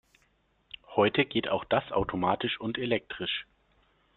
[0.95, 3.45] Heute geht auch das automatisch und elektrisch.